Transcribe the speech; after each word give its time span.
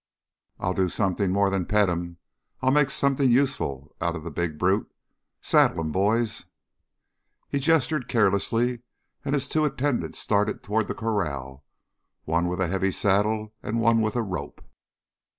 "I'll 0.59 0.73
do 0.73 0.89
something 0.89 1.31
more 1.31 1.51
than 1.51 1.67
pet 1.67 1.87
him. 1.87 2.17
Ill 2.63 2.71
make 2.71 2.89
something 2.89 3.29
useful 3.31 3.95
out 4.01 4.15
of 4.15 4.23
the 4.23 4.31
big 4.31 4.57
brute. 4.57 4.91
Saddle 5.41 5.81
him, 5.81 5.91
boys!" 5.91 6.45
He 7.49 7.59
gestured 7.59 8.07
carelessly, 8.07 8.79
and 9.23 9.35
his 9.35 9.47
two 9.47 9.63
attendants 9.63 10.17
started 10.17 10.63
toward 10.63 10.87
the 10.87 10.95
corral, 10.95 11.63
one 12.25 12.47
with 12.47 12.59
a 12.59 12.67
heavy 12.67 12.89
saddle 12.89 13.53
and 13.61 13.79
one 13.79 14.01
with 14.01 14.15
a 14.15 14.23
rope. 14.23 14.63